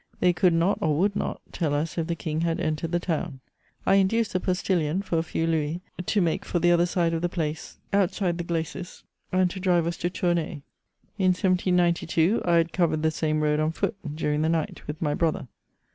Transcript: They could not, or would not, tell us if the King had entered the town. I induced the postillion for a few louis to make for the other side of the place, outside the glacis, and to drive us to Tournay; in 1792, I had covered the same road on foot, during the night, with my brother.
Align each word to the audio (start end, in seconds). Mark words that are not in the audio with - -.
They 0.19 0.33
could 0.33 0.53
not, 0.53 0.79
or 0.81 0.97
would 0.97 1.15
not, 1.15 1.41
tell 1.51 1.75
us 1.75 1.95
if 1.95 2.07
the 2.07 2.15
King 2.15 2.41
had 2.41 2.59
entered 2.59 2.91
the 2.91 2.99
town. 2.99 3.39
I 3.85 3.97
induced 3.97 4.33
the 4.33 4.39
postillion 4.39 5.03
for 5.03 5.19
a 5.19 5.21
few 5.21 5.45
louis 5.45 5.81
to 6.03 6.21
make 6.21 6.43
for 6.43 6.57
the 6.57 6.71
other 6.71 6.87
side 6.87 7.13
of 7.13 7.21
the 7.21 7.29
place, 7.29 7.77
outside 7.93 8.39
the 8.39 8.43
glacis, 8.43 9.03
and 9.31 9.47
to 9.51 9.59
drive 9.59 9.85
us 9.85 9.97
to 9.97 10.09
Tournay; 10.09 10.63
in 11.19 11.27
1792, 11.33 12.41
I 12.43 12.55
had 12.55 12.73
covered 12.73 13.03
the 13.03 13.11
same 13.11 13.41
road 13.43 13.59
on 13.59 13.73
foot, 13.73 13.95
during 14.15 14.41
the 14.41 14.49
night, 14.49 14.81
with 14.87 14.99
my 15.03 15.13
brother. 15.13 15.47